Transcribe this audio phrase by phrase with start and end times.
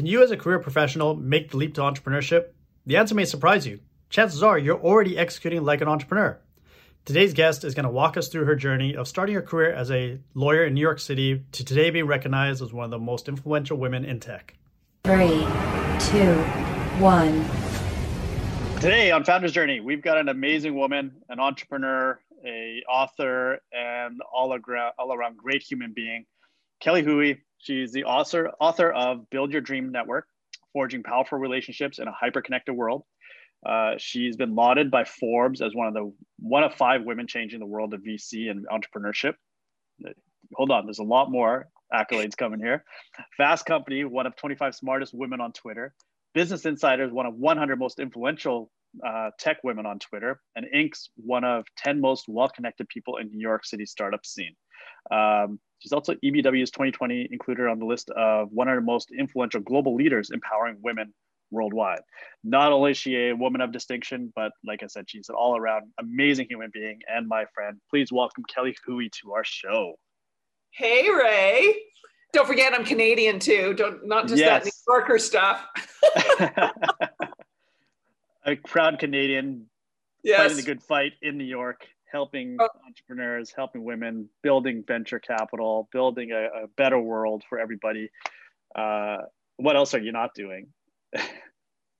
[0.00, 2.52] Can you, as a career professional, make the leap to entrepreneurship?
[2.86, 3.80] The answer may surprise you.
[4.08, 6.40] Chances are you're already executing like an entrepreneur.
[7.04, 9.90] Today's guest is going to walk us through her journey of starting her career as
[9.90, 13.28] a lawyer in New York City to today being recognized as one of the most
[13.28, 14.54] influential women in tech.
[15.04, 15.46] Three,
[16.08, 16.34] two,
[16.98, 17.44] one.
[18.80, 24.54] Today on Founder's Journey, we've got an amazing woman, an entrepreneur, a author, and all
[24.54, 26.24] around, all around great human being,
[26.80, 27.42] Kelly Hoey.
[27.60, 30.26] She's the author, author of Build Your Dream Network,
[30.72, 33.04] Forging Powerful Relationships in a Hyper-Connected World.
[33.64, 37.60] Uh, she's been lauded by Forbes as one of the one of five women changing
[37.60, 39.34] the world of VC and entrepreneurship.
[40.54, 42.82] Hold on, there's a lot more accolades coming here.
[43.36, 45.94] Fast Company, one of 25 smartest women on Twitter.
[46.32, 48.70] Business Insider one of 100 most influential
[49.06, 53.40] uh, tech women on Twitter, and Inc.'s one of 10 most well-connected people in New
[53.40, 54.54] York City startup scene.
[55.10, 60.30] Um, she's also EBW's 2020 included on the list of 100 most influential global leaders
[60.30, 61.12] empowering women
[61.50, 62.00] worldwide.
[62.44, 65.90] Not only is she a woman of distinction, but like I said, she's an all-around
[65.98, 67.80] amazing human being and my friend.
[67.90, 69.94] Please welcome Kelly Hoey to our show.
[70.70, 71.74] Hey Ray.
[72.32, 73.74] Don't forget I'm Canadian too.
[73.74, 74.62] Don't not just yes.
[74.62, 75.66] that New Yorker stuff.
[78.44, 79.66] a proud Canadian
[80.22, 80.40] yes.
[80.40, 82.68] fighting a good fight in New York, helping oh.
[82.86, 88.10] entrepreneurs, helping women, building venture capital, building a, a better world for everybody.
[88.74, 89.18] Uh,
[89.56, 90.68] what else are you not doing?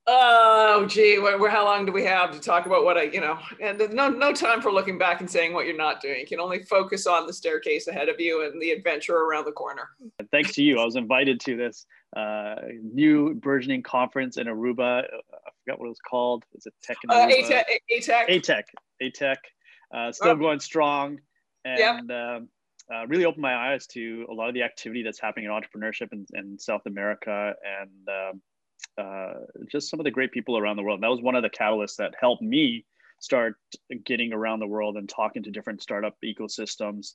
[0.06, 3.38] oh gee where, how long do we have to talk about what i you know
[3.60, 6.18] and no no time for looking back and saying what you're not doing.
[6.20, 9.52] You can only focus on the staircase ahead of you and the adventure around the
[9.52, 9.90] corner.
[10.32, 11.86] Thanks to you i was invited to this
[12.16, 15.04] uh, new burgeoning conference in aruba.
[15.04, 16.44] I forgot what it was called.
[16.54, 18.62] Is it tech uh, ATEC, ATEC ATEC
[19.02, 19.36] ATEC
[19.94, 20.36] uh, still oh.
[20.36, 21.18] going strong
[21.64, 22.36] and yeah.
[22.36, 22.48] Um,
[22.92, 26.12] uh, really opened my eyes to a lot of the activity that's happening in entrepreneurship
[26.12, 28.42] in, in South America and um,
[28.98, 29.34] uh,
[29.70, 30.96] just some of the great people around the world.
[30.96, 32.84] And that was one of the catalysts that helped me
[33.20, 33.54] start
[34.04, 37.14] getting around the world and talking to different startup ecosystems.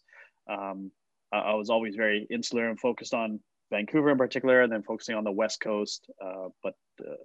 [0.49, 0.91] Um,
[1.33, 3.39] I was always very insular and focused on
[3.71, 6.07] Vancouver in particular, and then focusing on the West Coast.
[6.23, 7.15] Uh, but uh,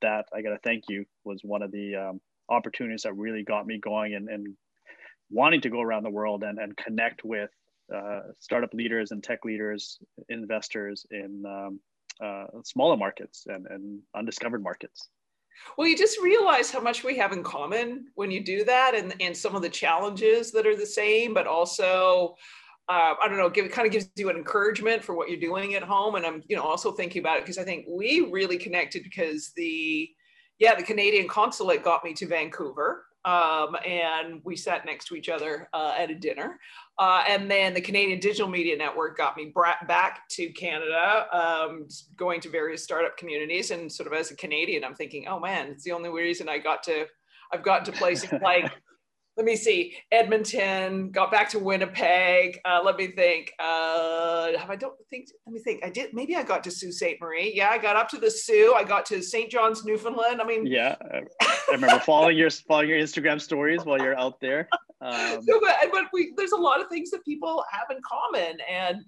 [0.00, 3.66] that I got to thank you was one of the um, opportunities that really got
[3.66, 4.56] me going and, and
[5.32, 7.50] wanting to go around the world and, and connect with
[7.94, 9.98] uh, startup leaders and tech leaders,
[10.28, 11.80] investors in um,
[12.24, 15.08] uh, smaller markets and, and undiscovered markets.
[15.76, 19.14] Well, you just realize how much we have in common when you do that, and,
[19.20, 22.34] and some of the challenges that are the same, but also,
[22.88, 25.40] uh, I don't know, give, it kind of gives you an encouragement for what you're
[25.40, 26.16] doing at home.
[26.16, 29.52] And I'm, you know, also thinking about it because I think we really connected because
[29.54, 30.10] the,
[30.58, 35.28] yeah, the Canadian consulate got me to Vancouver um, and we sat next to each
[35.28, 36.58] other uh, at a dinner.
[36.98, 39.52] Uh, and then the Canadian Digital Media Network got me
[39.86, 43.70] back to Canada, um, going to various startup communities.
[43.70, 46.58] And sort of as a Canadian, I'm thinking, oh man, it's the only reason I
[46.58, 47.06] got to,
[47.52, 48.70] I've gotten to places like
[49.36, 54.94] let me see edmonton got back to winnipeg uh, let me think uh, i don't
[55.10, 57.20] think let me think i did maybe i got to sault ste.
[57.20, 57.52] Marie.
[57.54, 60.40] Yeah i got up to the Soo i got to st john's newfoundland.
[60.40, 61.22] I mean yeah i
[61.70, 64.68] remember following your following your instagram stories while you're out there
[65.02, 68.58] um, so, but, but we, there's a lot of things that people have in common
[68.70, 68.98] and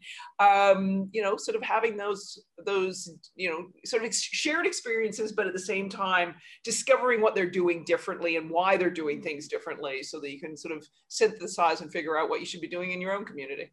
[0.41, 5.47] um, you know sort of having those those you know sort of shared experiences but
[5.47, 6.35] at the same time
[6.65, 10.57] discovering what they're doing differently and why they're doing things differently so that you can
[10.57, 13.71] sort of synthesize and figure out what you should be doing in your own community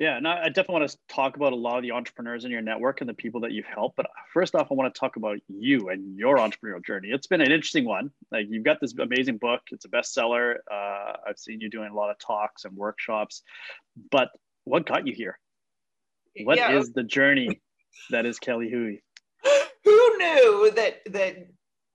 [0.00, 2.62] yeah, and I definitely want to talk about a lot of the entrepreneurs in your
[2.62, 3.96] network and the people that you've helped.
[3.96, 7.08] But first off, I want to talk about you and your entrepreneurial journey.
[7.10, 8.10] It's been an interesting one.
[8.32, 10.54] Like you've got this amazing book; it's a bestseller.
[10.72, 13.42] Uh, I've seen you doing a lot of talks and workshops.
[14.10, 14.30] But
[14.64, 15.38] what got you here?
[16.44, 16.78] What yeah.
[16.78, 17.60] is the journey
[18.08, 19.02] that is Kelly Hoey?
[19.84, 21.46] Who knew that that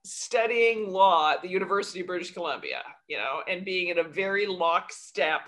[0.04, 4.46] studying law at the University of British Columbia, you know, and being in a very
[4.46, 5.42] lockstep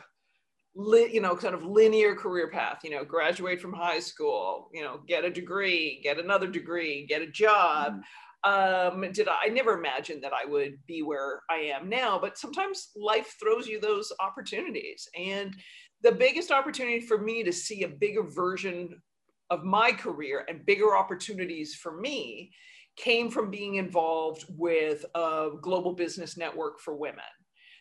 [0.77, 4.83] li- you know, kind of linear career path, you know, graduate from high school, you
[4.83, 7.95] know, get a degree, get another degree, get a job.
[7.95, 8.03] Mm.
[8.43, 12.37] Um, did I, I never imagined that I would be where I am now, but
[12.37, 15.09] sometimes life throws you those opportunities.
[15.17, 15.55] And
[16.03, 19.01] the biggest opportunity for me to see a bigger version
[19.49, 22.51] of my career and bigger opportunities for me
[22.95, 27.23] came from being involved with a global business network for women.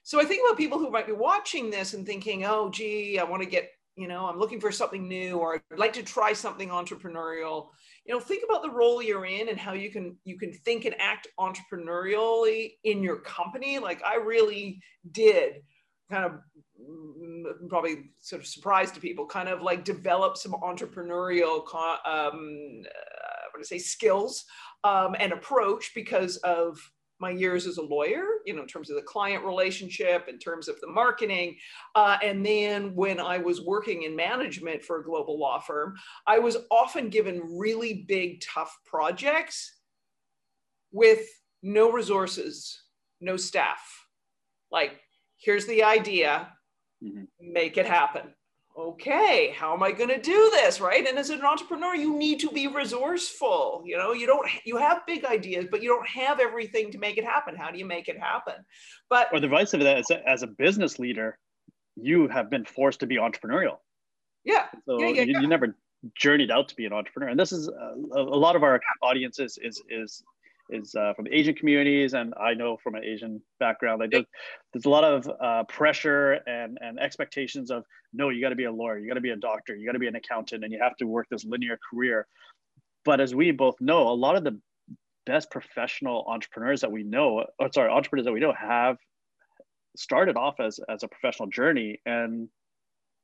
[0.06, 3.24] So I think about people who might be watching this and thinking, oh, gee, I
[3.24, 6.32] want to get, you know, I'm looking for something new or I'd like to try
[6.32, 7.70] something entrepreneurial.
[8.04, 10.84] You know, think about the role you're in and how you can you can think
[10.84, 13.80] and act entrepreneurially in your company.
[13.80, 14.80] Like I really
[15.10, 15.54] did
[16.08, 16.32] kind of
[16.80, 21.64] mm, probably sort of surprise to people kind of like develop some entrepreneurial
[22.06, 22.84] um,
[23.56, 24.44] want to say skills
[24.84, 26.78] um, and approach because of
[27.18, 30.68] my years as a lawyer, you know, in terms of the client relationship, in terms
[30.68, 31.56] of the marketing.
[31.94, 35.94] Uh, and then when I was working in management for a global law firm,
[36.26, 39.78] I was often given really big, tough projects
[40.92, 41.26] with
[41.62, 42.82] no resources,
[43.20, 43.80] no staff.
[44.70, 45.00] Like,
[45.38, 46.52] here's the idea,
[47.02, 47.24] mm-hmm.
[47.40, 48.34] make it happen
[48.78, 51.06] okay how am i going to do this right?
[51.06, 54.12] And as an entrepreneur you need to be resourceful you know?
[54.12, 57.56] You don't you have big ideas but you don't have everything to make it happen.
[57.56, 58.54] How do you make it happen?
[59.08, 61.38] But or the vice of that as a, as a business leader
[61.96, 63.78] you have been forced to be entrepreneurial.
[64.44, 64.66] Yeah.
[64.86, 65.40] So yeah, yeah, you, yeah.
[65.40, 65.76] you never
[66.14, 67.30] journeyed out to be an entrepreneur.
[67.30, 70.22] And this is uh, a, a lot of our audiences is is
[70.70, 74.24] is uh, from Asian communities, and I know from an Asian background, like there's,
[74.72, 78.64] there's a lot of uh, pressure and and expectations of no, you got to be
[78.64, 80.72] a lawyer, you got to be a doctor, you got to be an accountant, and
[80.72, 82.26] you have to work this linear career.
[83.04, 84.58] But as we both know, a lot of the
[85.26, 88.96] best professional entrepreneurs that we know, or sorry, entrepreneurs that we know, have
[89.96, 92.48] started off as as a professional journey and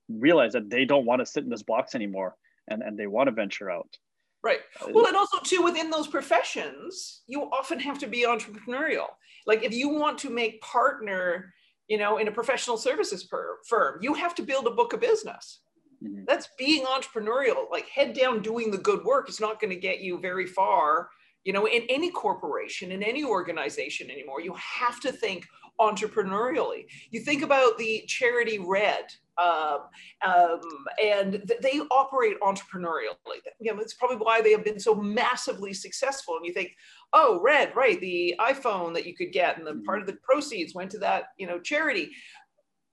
[0.09, 2.35] realize that they don't want to sit in this box anymore,
[2.69, 3.97] and and they want to venture out.
[4.45, 4.61] Right.
[4.91, 9.07] Well, and also too within those professions, you often have to be entrepreneurial.
[9.47, 11.55] Like if you want to make partner,
[11.89, 15.01] you know, in a professional services per, firm, you have to build a book of
[15.01, 15.61] business.
[16.03, 16.25] Mm-hmm.
[16.27, 17.71] That's being entrepreneurial.
[17.71, 21.09] Like head down doing the good work is not going to get you very far,
[21.45, 24.41] you know, in any corporation, in any organization anymore.
[24.41, 25.47] You have to think
[25.81, 26.87] entrepreneurially.
[27.11, 29.05] You think about the charity Red,
[29.39, 29.81] um,
[30.25, 30.61] um,
[31.03, 33.17] and th- they operate entrepreneurially.
[33.59, 36.37] You know, that's probably why they have been so massively successful.
[36.37, 36.77] And you think,
[37.13, 40.75] oh, Red, right, the iPhone that you could get, and the part of the proceeds
[40.75, 42.11] went to that, you know, charity.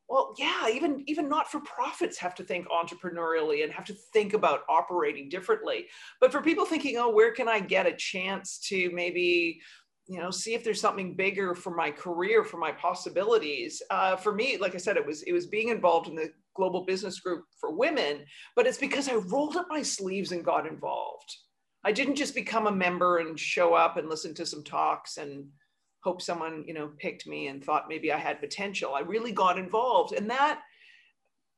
[0.09, 4.33] Well, yeah, even even not for profits have to think entrepreneurially and have to think
[4.33, 5.85] about operating differently.
[6.19, 9.61] But for people thinking, oh, where can I get a chance to maybe
[10.07, 14.33] you know see if there's something bigger for my career for my possibilities uh, for
[14.33, 17.45] me like i said it was it was being involved in the global business group
[17.59, 18.25] for women
[18.55, 21.31] but it's because i rolled up my sleeves and got involved
[21.85, 25.45] i didn't just become a member and show up and listen to some talks and
[26.01, 29.57] hope someone you know picked me and thought maybe i had potential i really got
[29.57, 30.61] involved and that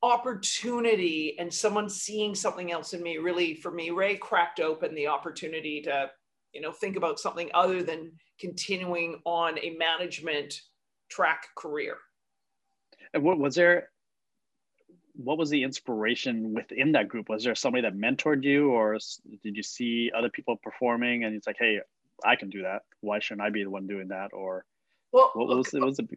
[0.04, 5.08] opportunity and someone seeing something else in me really for me ray cracked open the
[5.08, 6.10] opportunity to
[6.54, 10.60] you know think about something other than continuing on a management
[11.12, 11.98] track career.
[13.14, 13.90] And what was there?
[15.14, 17.30] What was the inspiration within that group?
[17.30, 18.98] Was there somebody that mentored you, or
[19.44, 21.80] did you see other people performing and it's like, hey,
[22.26, 22.82] I can do that.
[23.02, 24.32] Why shouldn't I be the one doing that?
[24.34, 24.66] Or
[25.12, 26.08] well, what was, what was the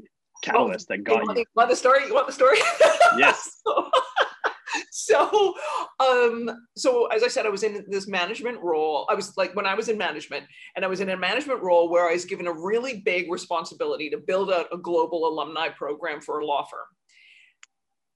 [0.42, 1.40] catalyst well, that got you?
[1.40, 1.44] you?
[1.56, 2.06] Want the story?
[2.06, 2.58] You want the story?
[3.16, 3.62] Yes.
[4.90, 5.54] so
[6.00, 9.66] um so as i said i was in this management role i was like when
[9.66, 12.46] i was in management and i was in a management role where i was given
[12.46, 16.86] a really big responsibility to build out a global alumni program for a law firm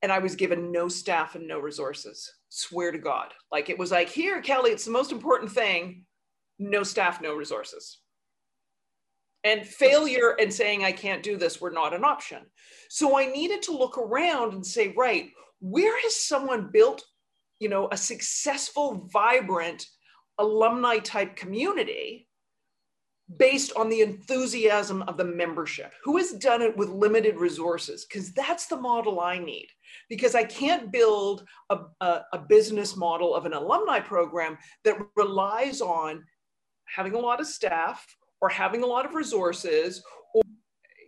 [0.02, 3.90] and i was given no staff and no resources swear to god like it was
[3.90, 6.04] like here kelly it's the most important thing
[6.58, 7.98] no staff no resources.
[9.44, 12.42] And failure and saying i can't do this were not an option.
[12.88, 17.04] So i needed to look around and say right where has someone built
[17.60, 19.86] you know a successful vibrant
[20.38, 22.28] alumni type community
[23.36, 25.92] based on the enthusiasm of the membership?
[26.02, 28.06] Who has done it with limited resources?
[28.06, 29.68] Because that's the model i need.
[30.08, 35.80] Because i can't build a, a, a, business model of an alumni program that relies
[35.80, 36.24] on
[36.94, 38.04] having a lot of staff
[38.40, 40.02] or having a lot of resources
[40.34, 40.42] or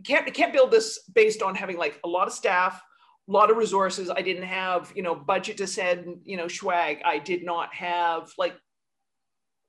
[0.05, 2.83] can't, can't build this based on having like a lot of staff
[3.31, 4.11] a lot of resources.
[4.11, 7.01] I didn't have, you know, budget to send, you know, swag.
[7.05, 8.55] I did not have like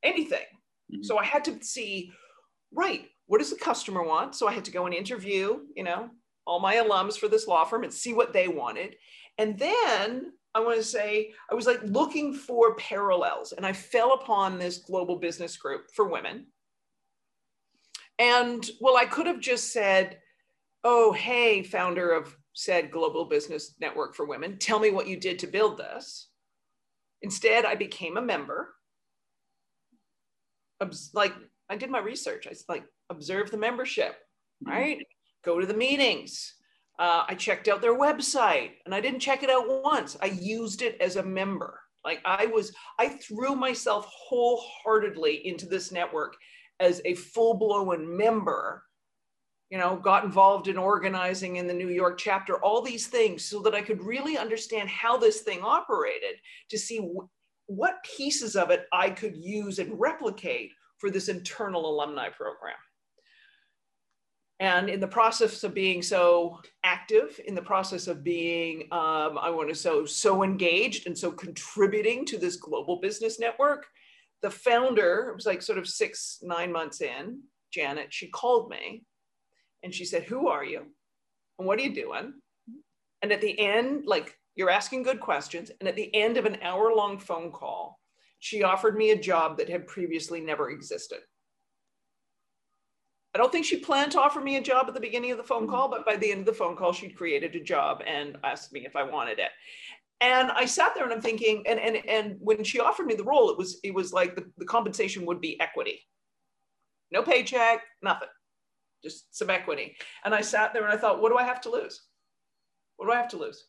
[0.03, 0.45] anything.
[0.91, 1.03] Mm-hmm.
[1.03, 2.11] So I had to see,
[2.73, 4.35] right, what does the customer want?
[4.35, 6.09] So I had to go and interview, you know,
[6.47, 8.95] all my alums for this law firm and see what they wanted.
[9.37, 14.13] And then I want to say, I was like looking for parallels and I fell
[14.13, 16.47] upon this global business group for women.
[18.19, 20.19] And well, I could have just said,
[20.83, 25.39] oh, hey, founder of said Global Business Network for Women, tell me what you did
[25.39, 26.27] to build this.
[27.21, 28.73] Instead, I became a member.
[31.13, 31.33] Like
[31.69, 32.47] I did my research.
[32.47, 34.13] I like observe the membership,
[34.63, 34.71] mm-hmm.
[34.71, 34.97] right?
[34.97, 35.49] Mm-hmm.
[35.49, 36.55] Go to the meetings.
[37.01, 40.15] Uh, I checked out their website, and I didn't check it out once.
[40.21, 41.79] I used it as a member.
[42.05, 46.35] Like I was, I threw myself wholeheartedly into this network
[46.79, 48.83] as a full-blown member
[49.71, 53.61] you know, got involved in organizing in the New York chapter, all these things so
[53.61, 56.35] that I could really understand how this thing operated
[56.69, 57.09] to see
[57.67, 62.75] what pieces of it I could use and replicate for this internal alumni program.
[64.61, 69.49] And in the process of being so active, in the process of being, um, I
[69.49, 73.87] want to so so engaged and so contributing to this global business network,
[74.43, 77.41] the founder it was like sort of six nine months in,
[77.73, 78.13] Janet.
[78.13, 79.03] She called me,
[79.81, 80.85] and she said, "Who are you?
[81.57, 82.33] And what are you doing?"
[83.23, 86.59] And at the end, like you're asking good questions, and at the end of an
[86.61, 87.99] hour long phone call,
[88.37, 91.21] she offered me a job that had previously never existed.
[93.33, 95.43] I don't think she planned to offer me a job at the beginning of the
[95.43, 95.71] phone mm-hmm.
[95.71, 98.73] call, but by the end of the phone call, she'd created a job and asked
[98.73, 99.51] me if I wanted it.
[100.19, 103.23] And I sat there and I'm thinking, and and and when she offered me the
[103.23, 105.99] role, it was it was like the, the compensation would be equity.
[107.11, 108.27] No paycheck, nothing.
[109.03, 109.95] Just some equity.
[110.23, 112.03] And I sat there and I thought, what do I have to lose?
[112.97, 113.65] What do I have to lose?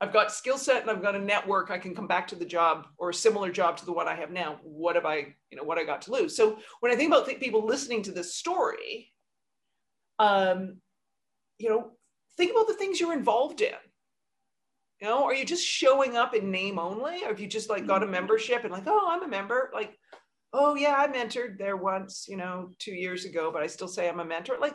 [0.00, 1.70] I've got skill set and I've got a network.
[1.70, 4.14] I can come back to the job or a similar job to the one I
[4.14, 4.58] have now.
[4.62, 6.36] What have I, you know, what I got to lose?
[6.36, 9.12] So when I think about th- people listening to this story,
[10.18, 10.76] um,
[11.58, 11.92] you know,
[12.36, 13.72] think about the things you're involved in.
[15.00, 17.22] You know, are you just showing up in name only?
[17.24, 19.70] Or have you just like got a membership and like, oh, I'm a member?
[19.74, 19.98] Like,
[20.52, 24.08] oh yeah, I mentored there once, you know, two years ago, but I still say
[24.08, 24.56] I'm a mentor.
[24.60, 24.74] Like,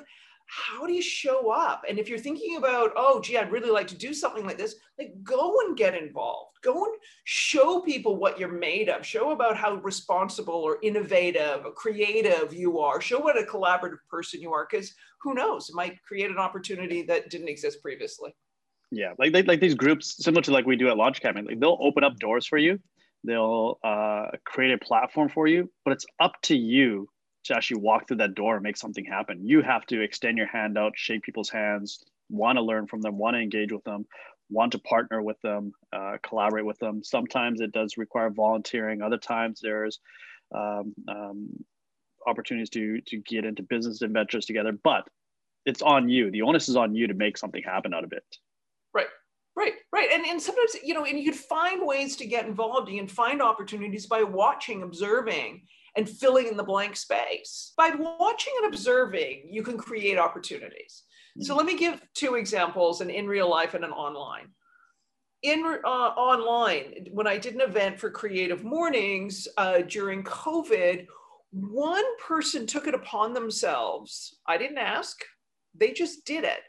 [0.51, 1.84] how do you show up?
[1.88, 4.75] And if you're thinking about, oh, gee, I'd really like to do something like this,
[5.00, 6.58] like go and get involved.
[6.62, 6.93] Go and
[7.24, 9.05] show people what you're made of.
[9.05, 13.00] Show about how responsible or innovative or creative you are.
[13.00, 17.01] Show what a collaborative person you are, because who knows, it might create an opportunity
[17.03, 18.36] that didn't exist previously.
[18.91, 21.77] Yeah, like they, like these groups, similar to like we do at Launch like they'll
[21.79, 22.77] open up doors for you.
[23.24, 27.08] They'll uh, create a platform for you, but it's up to you
[27.45, 29.48] to actually walk through that door and make something happen.
[29.48, 33.17] You have to extend your hand out, shake people's hands, want to learn from them,
[33.17, 34.05] want to engage with them,
[34.50, 37.03] want to partner with them, uh, collaborate with them.
[37.03, 39.01] Sometimes it does require volunteering.
[39.01, 40.00] Other times there's
[40.53, 41.50] um, um,
[42.27, 44.71] opportunities to to get into business adventures together.
[44.83, 45.07] But
[45.65, 46.31] it's on you.
[46.31, 48.24] The onus is on you to make something happen out of it.
[48.93, 49.07] Right.
[49.53, 50.10] Right, right.
[50.13, 52.89] And, and sometimes, you know, and you could find ways to get involved.
[52.89, 55.63] You can find opportunities by watching, observing,
[55.95, 57.74] and filling in the blank space.
[57.77, 61.03] By watching and observing, you can create opportunities.
[61.38, 61.43] Mm-hmm.
[61.43, 64.50] So let me give two examples, an in real life and an online.
[65.43, 71.07] In uh, online, when I did an event for Creative Mornings uh, during COVID,
[71.51, 74.39] one person took it upon themselves.
[74.48, 75.17] I didn't ask,
[75.75, 76.60] they just did it.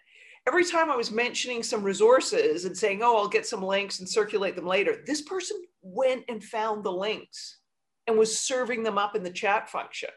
[0.48, 4.08] Every time I was mentioning some resources and saying, oh, I'll get some links and
[4.08, 7.58] circulate them later, this person went and found the links
[8.06, 10.10] and was serving them up in the chat function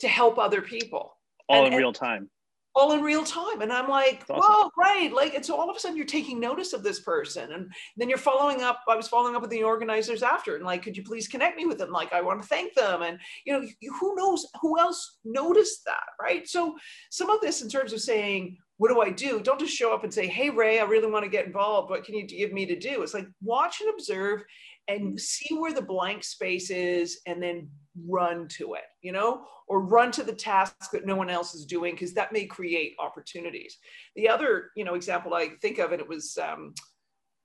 [0.00, 1.16] to help other people.
[1.48, 2.28] All and, in real time.
[2.74, 3.62] All in real time.
[3.62, 4.42] And I'm like, awesome.
[4.42, 5.12] whoa, right.
[5.12, 7.52] Like, it's all of a sudden you're taking notice of this person.
[7.52, 8.80] And then you're following up.
[8.88, 11.66] I was following up with the organizers after and like, could you please connect me
[11.66, 11.90] with them?
[11.90, 13.02] Like, I want to thank them.
[13.02, 13.66] And, you know,
[14.00, 16.46] who knows who else noticed that, right?
[16.46, 16.76] So
[17.10, 19.40] some of this in terms of saying, what do I do?
[19.40, 21.90] Don't just show up and say, hey, Ray, I really want to get involved.
[21.90, 23.02] What can you give me to do?
[23.02, 24.42] It's like watch and observe
[24.88, 27.68] and see where the blank space is and then
[28.06, 31.66] run to it, you know, or run to the task that no one else is
[31.66, 33.76] doing because that may create opportunities.
[34.16, 36.74] The other, you know, example I think of, and it was um,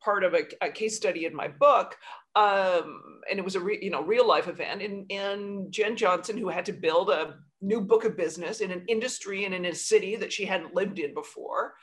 [0.02, 1.96] part of a, a, case study in my book,
[2.36, 6.38] um, and it was a re, you know real life event, and, and Jen Johnson,
[6.38, 9.76] who had to build a new book of business in an industry and in a
[9.76, 11.74] city that she hadn't lived in before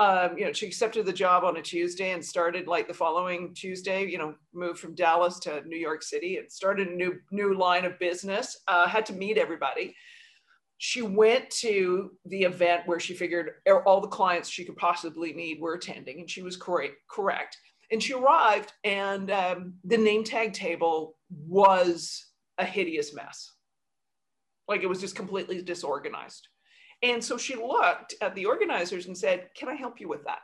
[0.00, 3.54] um, you know, she accepted the job on a Tuesday and started like the following
[3.54, 7.56] Tuesday, you know, moved from Dallas to New York City and started a new new
[7.56, 8.58] line of business.
[8.66, 9.94] Uh, had to meet everybody.
[10.78, 13.52] She went to the event where she figured
[13.86, 16.96] all the clients she could possibly need were attending, and she was correct.
[17.08, 17.56] Correct.
[17.92, 22.26] And she arrived, and um, the name tag table was
[22.58, 23.52] a hideous mess.
[24.66, 26.48] Like it was just completely disorganized.
[27.04, 30.40] And so she looked at the organizers and said, Can I help you with that?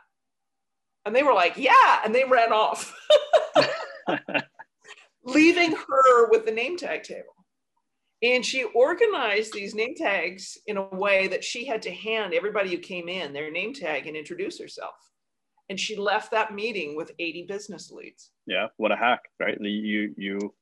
[1.05, 2.01] And they were like, Yeah.
[2.05, 2.95] And they ran off,
[5.25, 7.33] leaving her with the name tag table.
[8.21, 12.69] And she organized these name tags in a way that she had to hand everybody
[12.69, 14.93] who came in their name tag and introduce herself.
[15.69, 18.29] And she left that meeting with 80 business leads.
[18.45, 19.59] Yeah, what a hack, right?
[19.59, 20.53] You you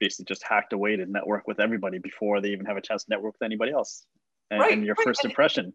[0.00, 3.04] basically just hacked a way to network with everybody before they even have a chance
[3.04, 4.06] to network with anybody else
[4.50, 5.04] and, right, and your right.
[5.04, 5.72] first impression.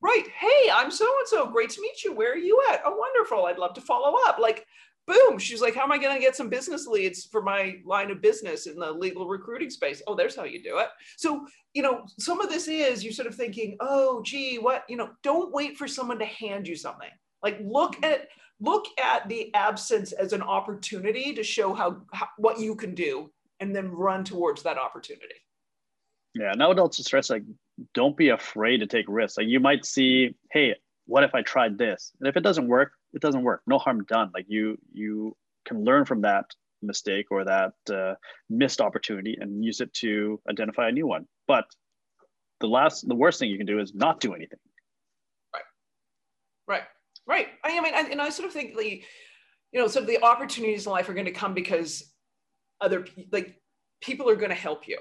[0.00, 0.26] Right.
[0.38, 1.46] Hey, I'm so and so.
[1.46, 2.12] Great to meet you.
[2.12, 2.82] Where are you at?
[2.84, 3.46] Oh, wonderful.
[3.46, 4.38] I'd love to follow up.
[4.38, 4.64] Like,
[5.08, 5.38] boom.
[5.38, 8.22] She's like, How am I going to get some business leads for my line of
[8.22, 10.00] business in the legal recruiting space?
[10.06, 10.88] Oh, there's how you do it.
[11.16, 14.96] So, you know, some of this is you're sort of thinking, Oh, gee, what, you
[14.96, 17.10] know, don't wait for someone to hand you something.
[17.42, 18.28] Like, look at,
[18.60, 23.30] look at the absence as an opportunity to show how, how what you can do
[23.60, 25.34] and then run towards that opportunity
[26.34, 27.42] yeah and i would also stress like
[27.94, 29.38] don't be afraid to take risks.
[29.38, 30.74] Like you might see hey
[31.06, 32.12] what if i tried this?
[32.20, 33.62] And if it doesn't work it doesn't work.
[33.66, 34.30] No harm done.
[34.34, 36.44] Like you you can learn from that
[36.82, 38.14] mistake or that uh,
[38.48, 41.26] missed opportunity and use it to identify a new one.
[41.46, 41.64] But
[42.60, 44.58] the last the worst thing you can do is not do anything.
[45.54, 45.64] Right.
[46.66, 46.82] Right.
[47.26, 47.48] Right.
[47.64, 49.02] I mean I, and i sort of think the
[49.72, 52.12] you know some of the opportunities in life are going to come because
[52.80, 53.60] other like
[54.00, 54.98] people are going to help you.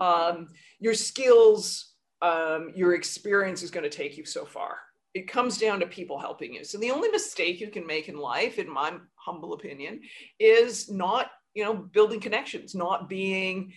[0.00, 4.78] Um, your skills um, your experience is going to take you so far.
[5.14, 6.64] It comes down to people helping you.
[6.64, 10.00] So the only mistake you can make in life in my humble opinion
[10.38, 13.72] is not you know building connections not being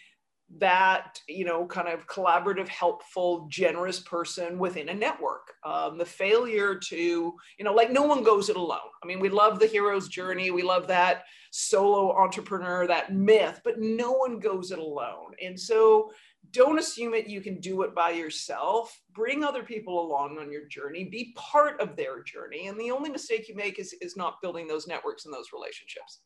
[0.58, 5.54] that you know kind of collaborative helpful generous person within a network.
[5.64, 8.80] Um, the failure to you know like no one goes it alone.
[9.04, 10.50] I mean we love the hero's journey.
[10.50, 15.34] We love that solo entrepreneur that myth but no one goes it alone.
[15.44, 16.12] And so
[16.52, 17.28] don't assume it.
[17.28, 19.00] You can do it by yourself.
[19.14, 21.04] Bring other people along on your journey.
[21.04, 22.68] Be part of their journey.
[22.68, 26.22] And the only mistake you make is, is not building those networks and those relationships.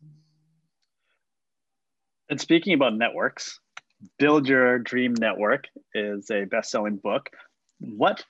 [2.30, 3.60] And speaking about networks
[4.20, 7.30] Build Your Dream Network is a best selling book.
[7.80, 8.24] What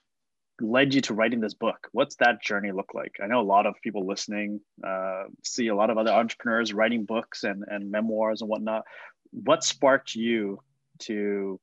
[0.61, 1.87] led you to writing this book?
[1.91, 3.15] What's that journey look like?
[3.21, 7.05] I know a lot of people listening uh, see a lot of other entrepreneurs writing
[7.05, 8.83] books and, and memoirs and whatnot.
[9.31, 10.59] What sparked you
[10.99, 11.59] to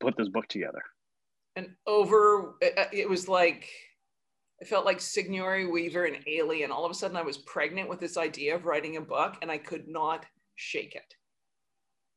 [0.00, 0.82] put this book together?
[1.56, 3.68] And over, it was like,
[4.60, 6.72] I felt like Sigourney Weaver and Alien.
[6.72, 9.50] All of a sudden, I was pregnant with this idea of writing a book, and
[9.50, 11.14] I could not shake it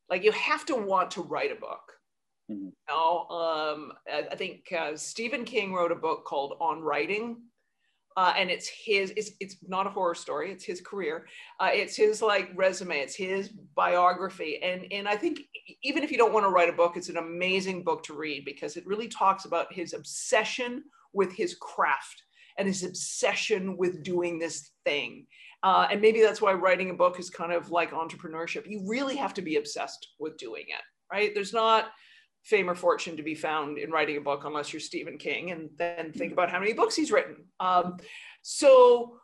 [0.10, 1.94] like you have to want to write a book.
[2.50, 2.68] Mm-hmm.
[2.68, 7.42] you know um, I, think uh, stephen king wrote a book called on writing
[8.16, 11.28] uh, and it's his it's, it's not a horror story it's his career.
[11.60, 15.42] Uh, it's his like resume it's his biography and and i think
[15.84, 18.46] even if you don't want to write a book it's an amazing book to read
[18.46, 20.84] because it really talks about his obsession
[21.14, 22.24] with his craft
[22.58, 25.28] and his obsession with doing this thing
[25.64, 28.70] uh, and maybe that's why writing a book is kind of like entrepreneurship.
[28.70, 31.32] You really have to be obsessed with doing it, right?
[31.34, 31.88] There's not
[32.44, 35.70] fame or fortune to be found in writing a book unless you're Stephen King, and
[35.78, 37.46] then think about how many books he's written.
[37.60, 37.98] Um,
[38.42, 39.18] so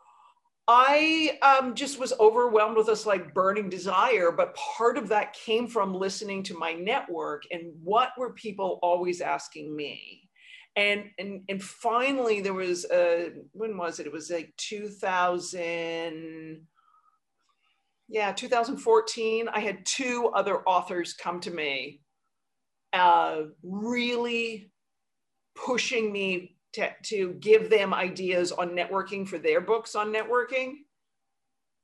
[0.66, 5.68] I um, just was overwhelmed with this like burning desire, but part of that came
[5.68, 10.23] from listening to my network and what were people always asking me?
[10.76, 14.06] And and and finally there was a when was it?
[14.06, 16.66] It was like 2000
[18.08, 22.02] yeah 2014 i had two other authors come to me
[22.94, 24.70] uh, really
[25.54, 30.74] pushing me to, to give them ideas on networking for their books on networking.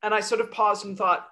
[0.02, 1.26] And i sort of paused and thought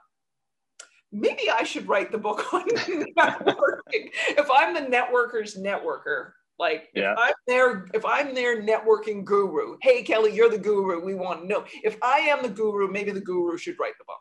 [1.10, 4.10] maybe i should write the book on networking.
[4.28, 7.12] If i'm the networker's networker like yeah.
[7.12, 11.04] if I'm there, if I'm their networking guru, hey Kelly, you're the guru.
[11.04, 11.64] We want to know.
[11.84, 14.16] If I am the guru, maybe the guru should write the book.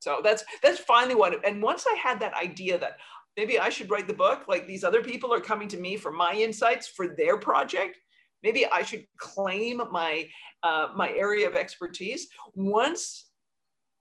[0.00, 1.44] So that's that's finally what.
[1.46, 2.98] And once I had that idea that
[3.36, 6.10] maybe I should write the book, like these other people are coming to me for
[6.10, 7.98] my insights for their project.
[8.42, 10.28] Maybe I should claim my
[10.62, 12.28] uh, my area of expertise.
[12.54, 13.26] Once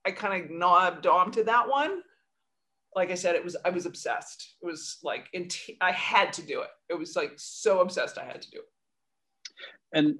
[0.05, 2.01] I kind of knobbed onto that one,
[2.97, 4.55] like I said, it was I was obsessed.
[4.59, 5.29] It was like
[5.81, 6.69] I had to do it.
[6.89, 8.69] It was like so obsessed I had to do it.
[9.93, 10.15] And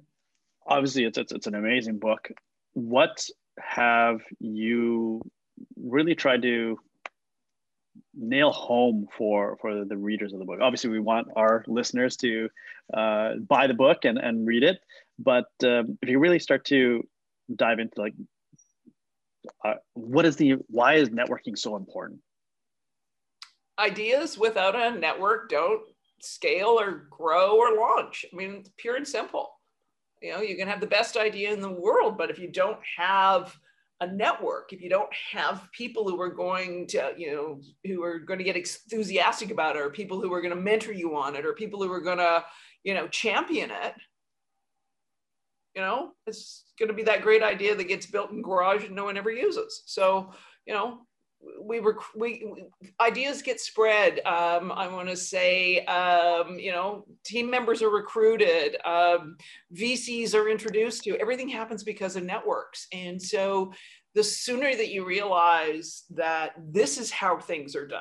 [0.64, 2.30] obviously, it's it's, it's an amazing book.
[2.74, 5.20] What have you
[5.76, 6.78] really tried to
[8.14, 10.60] nail home for for the readers of the book?
[10.62, 12.48] Obviously, we want our listeners to
[12.94, 14.78] uh, buy the book and and read it.
[15.18, 17.04] But um, if you really start to
[17.56, 18.14] dive into like
[19.64, 22.20] uh, what is the why is networking so important
[23.78, 25.82] ideas without a network don't
[26.20, 28.24] scale or grow or launch.
[28.32, 29.50] I mean, it's pure and simple.
[30.20, 32.80] You know, you can have the best idea in the world, but if you don't
[32.96, 33.56] have
[34.00, 38.18] a network, if you don't have people who are going to, you know, who are
[38.18, 41.36] going to get enthusiastic about it, or people who are going to mentor you on
[41.36, 42.44] it, or people who are going to,
[42.84, 43.94] you know, champion it,
[45.74, 48.96] you know, it's going to be that great idea that gets built in garage and
[48.96, 49.82] no one ever uses.
[49.86, 50.32] So,
[50.66, 51.06] you know,
[51.60, 52.44] we were we
[53.00, 54.20] ideas get spread.
[54.26, 59.36] Um, i want to say um, you know team members are recruited um,
[59.74, 62.86] vcs are introduced to everything happens because of networks.
[62.92, 63.72] And so
[64.14, 68.00] the sooner that you realize that this is how things are done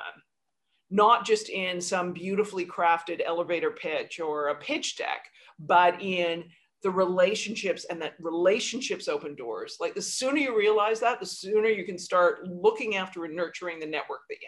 [0.90, 5.26] not just in some beautifully crafted elevator pitch or a pitch deck
[5.60, 6.46] but in
[6.84, 9.78] the relationships and that relationships open doors.
[9.80, 13.80] Like the sooner you realize that, the sooner you can start looking after and nurturing
[13.80, 14.48] the network that you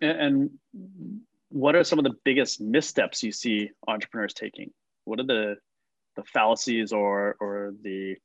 [0.00, 0.18] have.
[0.18, 0.50] And
[1.48, 4.70] what are some of the biggest missteps you see entrepreneurs taking?
[5.04, 5.56] What are the
[6.16, 8.16] the fallacies or or the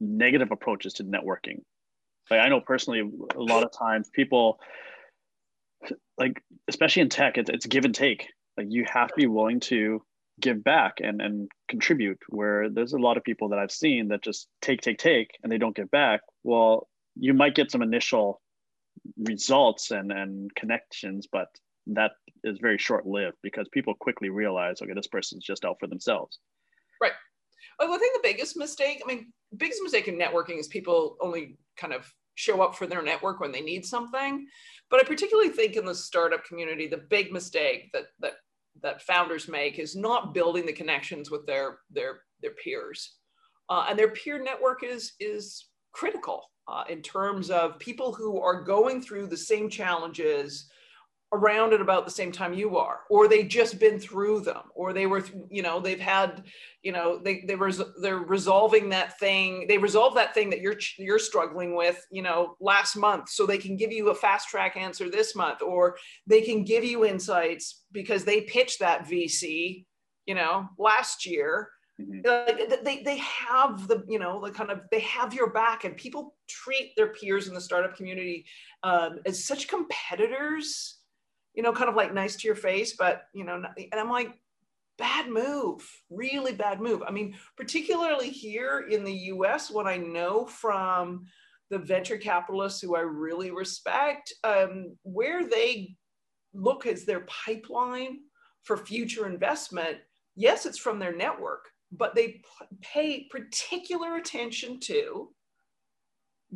[0.00, 1.60] negative approaches to networking?
[2.30, 3.00] Like I know personally,
[3.34, 4.60] a lot of times people
[6.18, 8.28] like especially in tech, it's, it's give and take.
[8.56, 10.02] Like you have to be willing to
[10.40, 12.18] give back and and contribute.
[12.28, 15.50] Where there's a lot of people that I've seen that just take take take and
[15.50, 16.20] they don't give back.
[16.42, 18.40] Well, you might get some initial
[19.18, 21.48] results and and connections, but
[21.88, 22.12] that
[22.44, 26.38] is very short lived because people quickly realize, okay, this person's just out for themselves.
[27.00, 27.12] Right.
[27.78, 31.16] Oh, well, I think the biggest mistake, I mean, biggest mistake in networking is people
[31.20, 34.46] only kind of show up for their network when they need something.
[34.90, 38.34] But I particularly think in the startup community, the big mistake that that
[38.82, 43.16] that founders make is not building the connections with their their their peers,
[43.68, 48.62] uh, and their peer network is is critical uh, in terms of people who are
[48.62, 50.68] going through the same challenges
[51.34, 54.92] around at about the same time you are or they just been through them or
[54.92, 56.44] they were you know they've had
[56.82, 60.78] you know they they res- they're resolving that thing they resolve that thing that you're
[60.96, 64.76] you're struggling with you know last month so they can give you a fast track
[64.76, 69.84] answer this month or they can give you insights because they pitched that vc
[70.26, 71.70] you know last year
[72.00, 72.84] mm-hmm.
[72.84, 76.34] they, they have the you know the kind of they have your back and people
[76.48, 78.44] treat their peers in the startup community
[78.82, 80.98] um, as such competitors
[81.54, 84.38] you know, kind of like nice to your face, but you know, and I'm like,
[84.98, 87.02] bad move, really bad move.
[87.06, 91.26] I mean, particularly here in the US, what I know from
[91.70, 95.96] the venture capitalists who I really respect, um, where they
[96.52, 98.18] look as their pipeline
[98.62, 99.98] for future investment,
[100.36, 102.42] yes, it's from their network, but they
[102.80, 105.30] pay particular attention to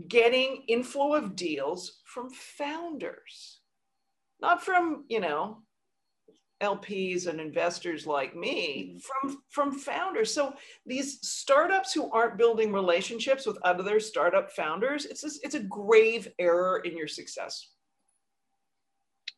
[0.06, 3.57] getting inflow of deals from founders
[4.40, 5.62] not from, you know,
[6.62, 9.28] LPs and investors like me mm-hmm.
[9.30, 10.32] from from founders.
[10.34, 10.54] So
[10.86, 16.28] these startups who aren't building relationships with other startup founders, it's a, it's a grave
[16.38, 17.68] error in your success.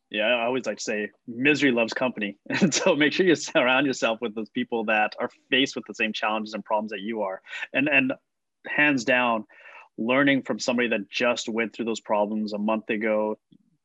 [0.09, 2.37] Yeah, I always like to say misery loves company.
[2.49, 5.93] And so make sure you surround yourself with those people that are faced with the
[5.93, 7.41] same challenges and problems that you are.
[7.73, 8.13] And and
[8.67, 9.45] hands down,
[9.97, 13.37] learning from somebody that just went through those problems a month ago,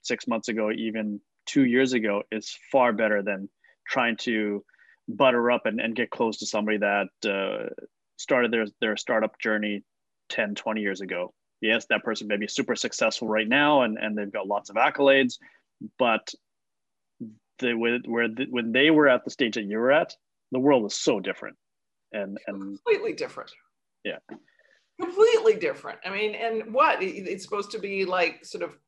[0.07, 3.49] six months ago, even two years ago, is far better than
[3.89, 4.65] trying to
[5.09, 7.69] butter up and, and get close to somebody that uh,
[8.17, 9.83] started their, their startup journey
[10.31, 11.33] 10, 20 years ago.
[11.61, 14.77] Yes, that person may be super successful right now and, and they've got lots of
[14.77, 15.35] accolades,
[15.99, 16.33] but
[17.59, 20.15] they, where, the, when they were at the stage that you were at,
[20.53, 21.57] the world was so different.
[22.13, 23.51] And, and completely different.
[24.05, 24.19] Yeah.
[25.01, 25.99] Completely different.
[26.05, 27.03] I mean, and what?
[27.03, 28.79] It's supposed to be like sort of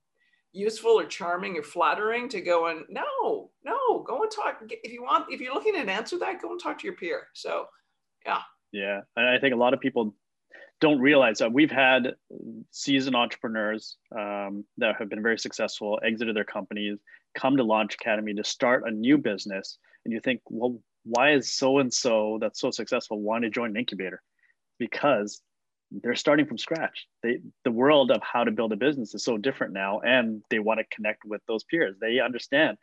[0.59, 4.61] useful or charming or flattering to go and no, no, go and talk.
[4.69, 7.29] If you want, if you're looking to answer that, go and talk to your peer.
[7.35, 7.67] So,
[8.27, 8.41] yeah.
[8.73, 9.01] Yeah.
[9.17, 10.15] And I think a lot of people
[10.81, 12.15] don't realize that we've had
[12.71, 16.99] seasoned entrepreneurs um, that have been very successful, exited their companies,
[17.35, 19.79] come to Launch Academy to start a new business.
[20.05, 23.71] And you think, well, why is so and so that's so successful want to join
[23.71, 24.23] an incubator?
[24.79, 25.41] Because
[25.91, 27.07] they're starting from scratch.
[27.23, 30.59] They the world of how to build a business is so different now, and they
[30.59, 31.97] want to connect with those peers.
[32.01, 32.77] They understand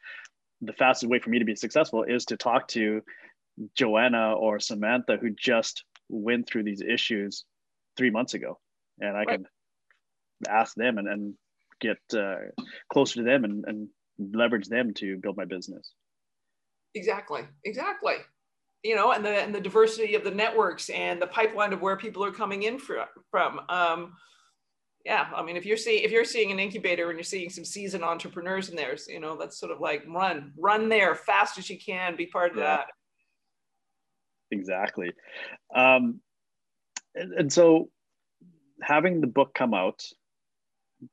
[0.61, 3.01] the fastest way for me to be successful is to talk to
[3.75, 7.45] Joanna or Samantha who just went through these issues
[7.97, 8.59] three months ago,
[8.99, 9.27] and I right.
[9.27, 9.45] can
[10.49, 11.33] ask them and, and
[11.79, 12.35] get uh,
[12.91, 13.87] closer to them and, and
[14.17, 15.93] leverage them to build my business.
[16.95, 17.41] Exactly.
[17.65, 18.15] Exactly
[18.85, 21.97] you know, and the and the diversity of the networks and the pipeline of where
[21.97, 23.59] people are coming in from.
[23.67, 24.13] Um,
[25.03, 27.65] yeah, I mean, if you're seeing if you're seeing an incubator and you're seeing some
[27.65, 31.67] seasoned entrepreneurs in there, you know, that's sort of like run, run there fast as
[31.67, 32.63] you can, be part of yeah.
[32.77, 32.85] that.
[34.51, 35.11] Exactly,
[35.75, 36.19] um,
[37.15, 37.89] and, and so
[38.83, 40.03] having the book come out,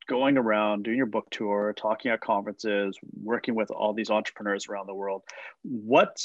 [0.08, 4.86] going around doing your book tour, talking at conferences, working with all these entrepreneurs around
[4.86, 5.22] the world,
[5.62, 6.18] what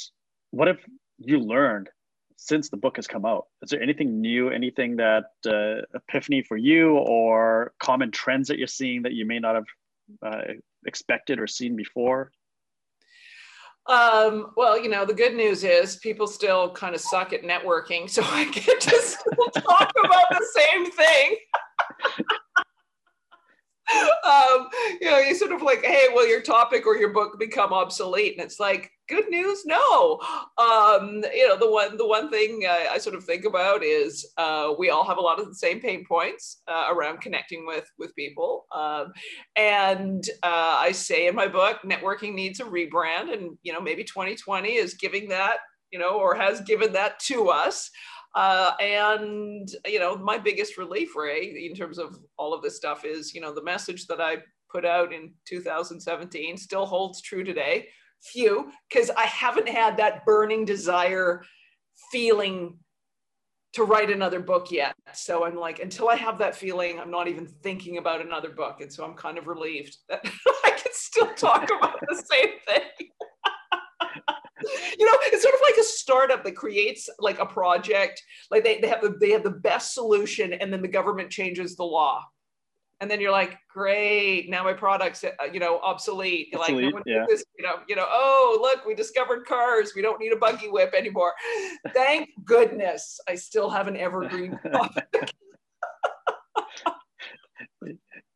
[0.51, 0.77] what if
[1.17, 1.89] you learned
[2.37, 3.47] since the book has come out?
[3.61, 8.67] Is there anything new, anything that uh, epiphany for you, or common trends that you're
[8.67, 9.65] seeing that you may not have
[10.21, 10.53] uh,
[10.85, 12.31] expected or seen before?
[13.87, 18.09] Um, well, you know, the good news is people still kind of suck at networking,
[18.09, 21.37] so I get to still talk about the same thing.
[24.25, 24.67] um,
[24.99, 28.33] you know, you sort of like, hey, will your topic or your book become obsolete?
[28.37, 30.19] And it's like, good news, no.
[30.57, 34.25] Um, you know, the one the one thing I, I sort of think about is
[34.37, 37.89] uh, we all have a lot of the same pain points uh, around connecting with
[37.97, 38.65] with people.
[38.73, 39.13] Um,
[39.55, 44.03] and uh, I say in my book, networking needs a rebrand, and you know, maybe
[44.03, 45.57] 2020 is giving that,
[45.91, 47.89] you know, or has given that to us.
[48.37, 53.03] Uh, and you know, my biggest relief, Ray, in terms of all of this stuff,
[53.03, 54.37] is you know the message that I
[54.71, 57.87] put out in 2017 still holds true today.
[58.21, 61.41] Few, because I haven't had that burning desire
[62.11, 62.77] feeling
[63.73, 64.93] to write another book yet.
[65.15, 68.81] So I'm like, until I have that feeling, I'm not even thinking about another book.
[68.81, 70.21] And so I'm kind of relieved that
[70.63, 73.09] I can still talk about the same thing
[74.97, 78.79] you know, it's sort of like a startup that creates like a project, like they,
[78.79, 82.23] they have the they have the best solution, and then the government changes the law.
[82.99, 86.53] And then you're like, great, now my product's uh, you know obsolete.
[86.55, 87.25] Obsolete, like, yeah.
[87.27, 89.93] this, you know, you know, oh look, we discovered cars.
[89.95, 91.33] We don't need a buggy whip anymore.
[91.93, 94.59] Thank goodness, I still have an evergreen.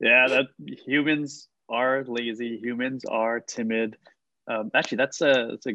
[0.02, 0.48] Yeah, that
[0.84, 2.60] humans are lazy.
[2.62, 3.98] Humans are timid.
[4.48, 5.74] Um, actually, that's a that's a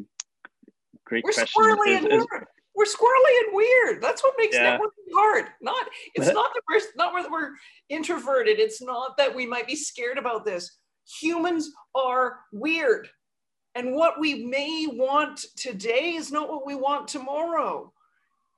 [1.06, 1.62] great We're question.
[1.62, 2.46] squirrely Is- and is- weird.
[2.74, 4.02] We're squirrely and weird.
[4.02, 4.76] That's what makes Yeah.
[4.76, 5.46] networking hard.
[5.62, 7.52] Not it's not that we're not that we're
[7.88, 8.58] introverted.
[8.60, 10.76] It's not that we might be scared about this.
[11.20, 13.08] Humans are weird.
[13.74, 17.92] And what we may want today is not what we want tomorrow.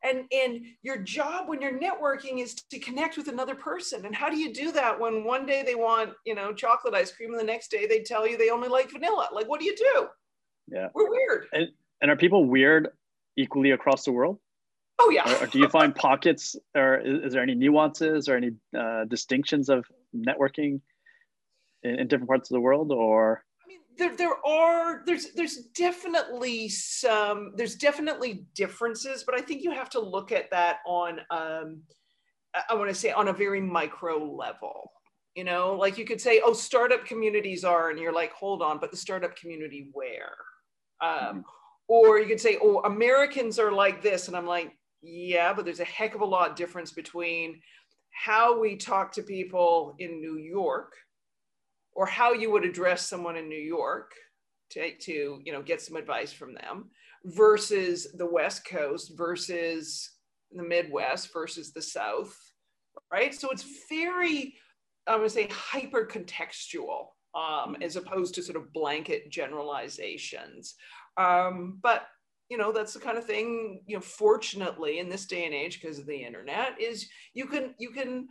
[0.05, 4.07] And, and your job when you're networking is to connect with another person.
[4.07, 7.11] And how do you do that when one day they want, you know, chocolate ice
[7.13, 9.29] cream and the next day they tell you they only like vanilla?
[9.33, 10.09] Like, what do you do?
[10.69, 10.89] Yeah.
[10.95, 11.47] We're weird.
[11.53, 11.69] and
[12.03, 12.89] are people weird
[13.37, 14.39] equally across the world?
[14.99, 15.31] Oh yeah.
[15.31, 19.05] Or, or do you find pockets, or is, is there any nuances or any uh,
[19.05, 20.81] distinctions of networking
[21.83, 22.91] in, in different parts of the world?
[22.91, 29.41] Or I mean, there, there are there's there's definitely some there's definitely differences, but I
[29.41, 31.83] think you have to look at that on um,
[32.55, 34.93] I- I want to say on a very micro level.
[35.37, 38.81] You know, like you could say, oh, startup communities are, and you're like, hold on,
[38.81, 40.35] but the startup community where?
[41.01, 41.45] Um,
[41.89, 45.81] or you could say, oh, Americans are like this, and I'm like, yeah, but there's
[45.81, 47.61] a heck of a lot difference between
[48.13, 50.93] how we talk to people in New York
[51.93, 54.13] or how you would address someone in New York
[54.71, 56.91] to, to you know get some advice from them
[57.25, 60.11] versus the West Coast versus
[60.53, 62.37] the Midwest versus the South,
[63.13, 63.35] right?
[63.35, 64.55] So it's very,
[65.07, 70.75] I'm going to say, hyper contextual um, as opposed to sort of blanket generalizations.
[71.19, 72.07] Um, but
[72.49, 75.81] you know that's the kind of thing you know fortunately in this day and age
[75.81, 78.29] because of the internet is you can you can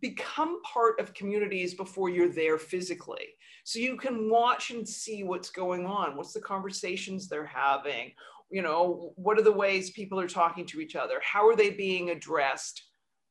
[0.00, 3.26] become part of communities before you're there physically.
[3.64, 8.12] So you can watch and see what's going on what's the conversations they're having
[8.50, 11.70] you know what are the ways people are talking to each other how are they
[11.70, 12.82] being addressed?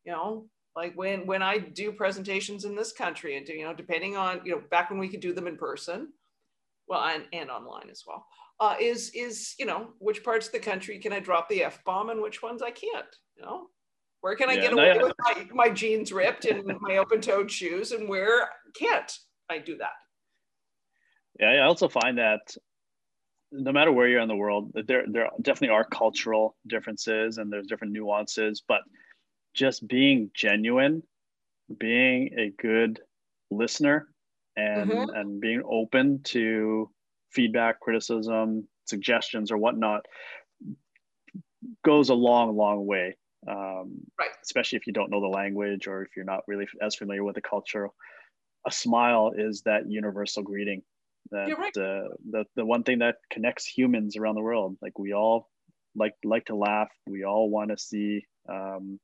[0.06, 4.16] You know like when when i do presentations in this country and you know depending
[4.16, 6.10] on you know back when we could do them in person
[6.88, 8.26] well and, and online as well
[8.60, 12.10] uh, is is you know which parts of the country can i drop the f-bomb
[12.10, 13.68] and which ones i can't you know
[14.22, 15.04] where can i Yeah, get away yeah.
[15.04, 19.18] with my, my jeans ripped and my open-toed shoes and where can't
[19.50, 19.92] i do that
[21.40, 22.56] yeah, I also find that
[23.52, 27.68] no matter where you're in the world, there there definitely are cultural differences and there's
[27.68, 28.82] different nuances, but
[29.54, 31.02] just being genuine,
[31.80, 33.02] being a good
[33.50, 34.10] listener,
[34.56, 35.20] and Mhm.
[35.20, 36.92] and being open to
[37.32, 40.06] feedback, criticism, suggestions, or whatnot
[41.84, 43.18] goes a long, long way.
[43.48, 44.30] Um, Right.
[44.44, 47.36] Especially if you don't know the language or if you're not really as familiar with
[47.36, 47.90] the culture.
[48.68, 50.82] A smile is that universal greeting.
[51.32, 51.78] That You're right.
[51.78, 54.78] uh, the the one thing that connects humans around the world.
[54.82, 55.50] Like we all
[55.96, 56.90] like like to laugh.
[57.08, 59.00] We all want to see um,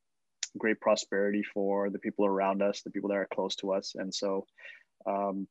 [0.57, 4.13] great prosperity for the people around us, the people that are close to us, and
[4.13, 4.45] so
[5.05, 5.47] um,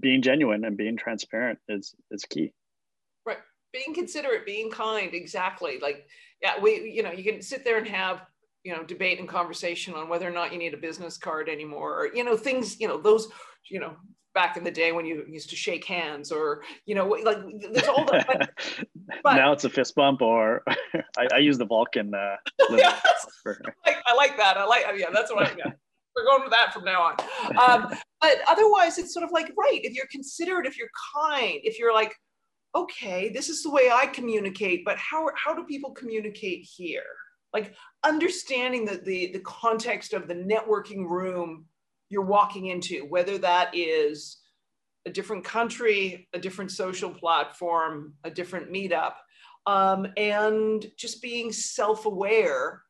[0.00, 2.52] being genuine and being transparent is is key.
[3.24, 3.38] right
[3.72, 6.06] being considerate being kind exactly like
[6.42, 8.22] yeah we you know you can sit there and have
[8.64, 11.98] you know debate and conversation on whether or not you need a business card anymore
[11.98, 13.28] or you know things you know those
[13.70, 13.94] you know
[14.34, 17.38] back in the day when you used to shake hands or you know like
[17.72, 18.50] there's all that but,
[19.22, 20.62] but- now it's a fist bump, or
[21.18, 22.14] I, I use the Vulcan.
[22.14, 22.36] Uh,
[22.70, 22.98] Yeah,
[23.42, 24.56] for, like, I like that.
[24.56, 25.72] I like, yeah, that's what I, yeah.
[26.16, 27.16] We're going with that from now on.
[27.58, 31.78] Um, but otherwise, it's sort of like, right, if you're considerate, if you're kind, if
[31.78, 32.14] you're like,
[32.74, 37.02] okay, this is the way I communicate, but how, how do people communicate here?
[37.52, 37.74] Like
[38.04, 41.66] understanding the, the, the context of the networking room
[42.08, 44.38] you're walking into, whether that is
[45.06, 49.14] a different country, a different social platform, a different meetup,
[49.66, 52.82] um, and just being self aware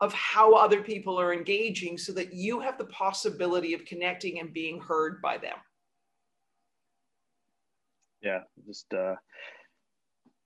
[0.00, 4.52] of how other people are engaging so that you have the possibility of connecting and
[4.52, 5.56] being heard by them.
[8.22, 9.14] Yeah, just uh,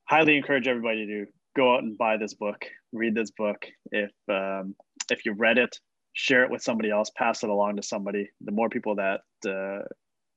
[0.05, 3.67] highly encourage everybody to go out and buy this book, read this book.
[3.91, 4.75] If um,
[5.11, 5.77] if you've read it,
[6.13, 8.31] share it with somebody else, pass it along to somebody.
[8.41, 9.85] The more people that uh,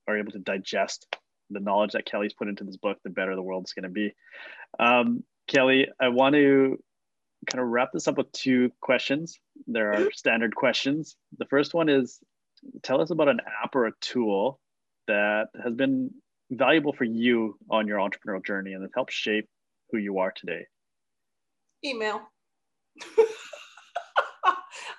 [0.07, 1.07] are able to digest
[1.49, 4.13] the knowledge that Kelly's put into this book, the better the world's going to be.
[4.79, 6.77] Um, Kelly, I want to
[7.45, 9.39] kind of wrap this up with two questions.
[9.67, 10.07] There are mm-hmm.
[10.13, 11.15] standard questions.
[11.37, 12.19] The first one is
[12.83, 14.59] tell us about an app or a tool
[15.07, 16.11] that has been
[16.51, 19.47] valuable for you on your entrepreneurial journey and that helped shape
[19.91, 20.65] who you are today.
[21.83, 22.21] Email.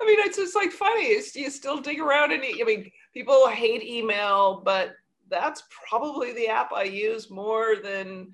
[0.00, 1.06] I mean, it's just like funny.
[1.06, 4.92] It's, you still dig around and I mean, people hate email, but
[5.28, 8.32] that's probably the app I use more than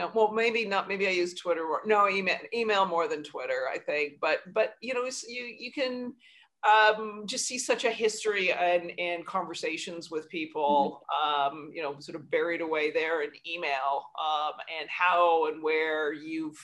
[0.00, 0.88] know, well, maybe not.
[0.88, 1.82] Maybe I use Twitter more.
[1.86, 4.14] No, email, email more than Twitter, I think.
[4.20, 6.14] But, but you know, you you can
[6.64, 11.56] um, just see such a history and, and conversations with people, mm-hmm.
[11.56, 16.12] um, you know, sort of buried away there in email, um, and how and where
[16.12, 16.56] you've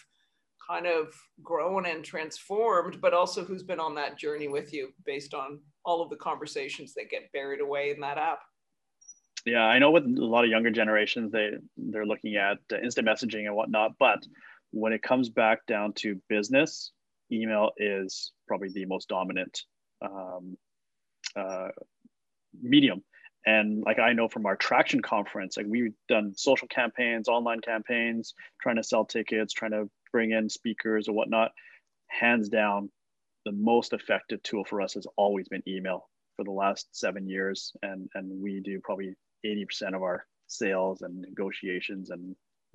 [0.68, 5.34] kind of grown and transformed, but also who's been on that journey with you based
[5.34, 8.40] on all of the conversations that get buried away in that app
[9.46, 13.46] yeah i know with a lot of younger generations they they're looking at instant messaging
[13.46, 14.22] and whatnot but
[14.72, 16.92] when it comes back down to business
[17.32, 19.62] email is probably the most dominant
[20.02, 20.56] um,
[21.36, 21.68] uh,
[22.60, 23.02] medium.
[23.46, 28.34] And like i know from our traction conference like we've done social campaigns online campaigns
[28.60, 31.52] trying to sell tickets trying to bring in speakers or whatnot.
[32.08, 32.90] Hands down
[33.46, 37.72] the most effective tool for us has always been email for the last seven years.
[37.82, 42.34] And and we do probably 80% of our sales and negotiations and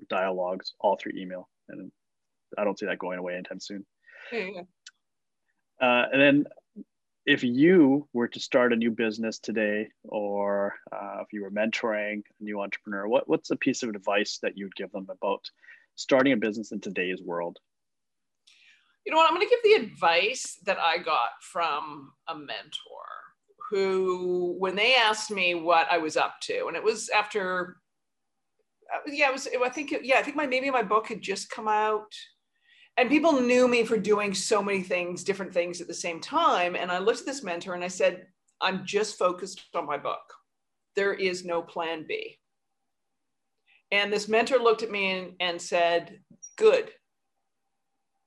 [0.09, 1.49] dialogues all through email.
[1.69, 1.91] And
[2.57, 3.85] I don't see that going away anytime soon.
[5.81, 6.45] Uh, and then
[7.25, 12.21] if you were to start a new business today, or uh, if you were mentoring
[12.39, 15.43] a new entrepreneur, what, what's a piece of advice that you'd give them about
[15.95, 17.57] starting a business in today's world?
[19.05, 19.29] You know what?
[19.29, 23.24] I'm going to give the advice that I got from a mentor
[23.69, 27.77] who, when they asked me what I was up to, and it was after,
[28.93, 31.49] uh, yeah, it was, I think, yeah, I think my, maybe my book had just
[31.49, 32.13] come out
[32.97, 36.75] and people knew me for doing so many things, different things at the same time.
[36.75, 38.27] And I looked at this mentor and I said,
[38.61, 40.21] I'm just focused on my book.
[40.95, 42.37] There is no plan B.
[43.91, 46.19] And this mentor looked at me and, and said,
[46.57, 46.89] Good.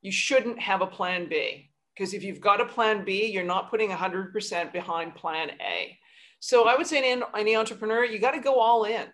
[0.03, 3.70] You shouldn't have a plan B because if you've got a plan B, you're not
[3.70, 5.98] putting 100% behind plan A.
[6.38, 9.06] So I would say any, any entrepreneur, you got to go all in.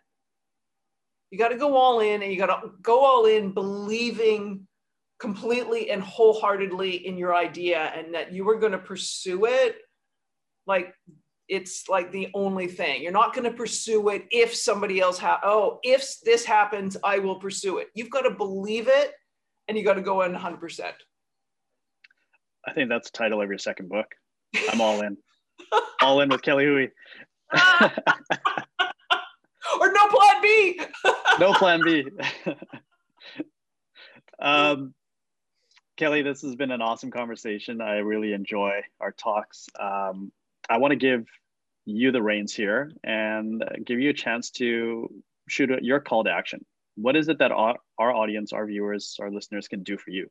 [1.31, 4.66] You got to go all in and you got to go all in believing
[5.18, 9.77] completely and wholeheartedly in your idea and that you are going to pursue it
[10.66, 10.94] like
[11.49, 13.03] it's like the only thing.
[13.03, 17.18] You're not going to pursue it if somebody else ha- oh, if this happens, I
[17.18, 17.88] will pursue it.
[17.94, 19.12] You've got to believe it
[19.68, 20.92] and you got to go in 100%.
[22.66, 24.07] I think that's the title of your second book.
[24.70, 25.16] I'm all in.
[26.03, 26.90] all in with Kelly Hoey.
[29.81, 30.81] or no plan B.
[31.40, 32.07] no plan B.
[34.40, 34.94] um,
[35.96, 37.81] Kelly, this has been an awesome conversation.
[37.81, 39.68] I really enjoy our talks.
[39.79, 40.33] Um,
[40.68, 41.27] I want to give
[41.85, 45.09] you the reins here and give you a chance to
[45.48, 46.64] shoot your call to action.
[46.96, 50.29] What is it that our, our audience, our viewers, our listeners can do for you?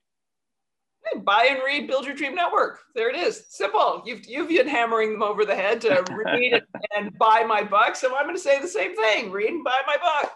[1.23, 2.79] Buy and read Build Your Dream Network.
[2.95, 3.45] There it is.
[3.49, 4.03] Simple.
[4.05, 6.61] You've you've been hammering them over the head to read
[6.95, 7.95] and buy my book.
[7.95, 9.31] So I'm going to say the same thing.
[9.31, 10.31] Read and buy my book.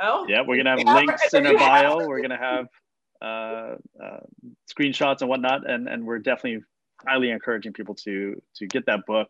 [0.00, 2.06] Oh, yeah, we're going to have links in our bio.
[2.06, 2.66] We're going to have
[3.20, 4.20] uh, uh,
[4.72, 6.62] screenshots and whatnot, and and we're definitely
[7.06, 9.28] highly encouraging people to to get that book.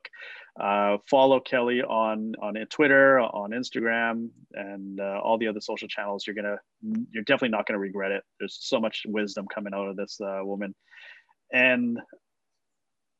[0.59, 6.27] Uh, follow Kelly on on Twitter, on Instagram, and uh, all the other social channels.
[6.27, 6.57] You're gonna
[7.13, 8.25] you're definitely not gonna regret it.
[8.41, 10.75] There's so much wisdom coming out of this uh, woman,
[11.53, 11.99] and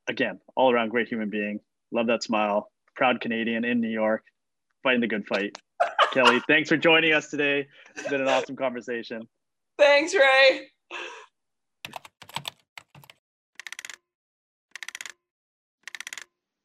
[0.09, 1.61] again, all around great human being.
[1.93, 2.71] Love that smile.
[2.97, 4.25] Proud Canadian in New York,
[4.83, 5.57] fighting the good fight.
[6.13, 7.69] Kelly, thanks for joining us today.
[7.95, 9.29] It's been an awesome conversation.
[9.79, 10.71] Thanks, Ray.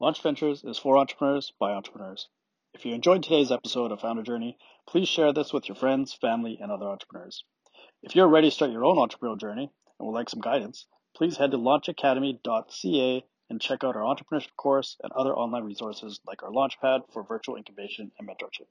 [0.03, 2.27] Launch Ventures is for entrepreneurs by entrepreneurs.
[2.73, 6.59] If you enjoyed today's episode of Founder Journey, please share this with your friends, family,
[6.61, 7.45] and other entrepreneurs.
[8.01, 11.37] If you're ready to start your own entrepreneurial journey and would like some guidance, please
[11.37, 16.51] head to launchacademy.ca and check out our entrepreneurship course and other online resources like our
[16.51, 18.67] Launchpad for virtual incubation and mentorship.